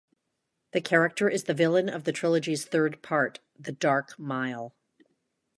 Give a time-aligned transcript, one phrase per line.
[0.71, 4.73] The character is the villain of the trilogy's third part, "The Dark Mile".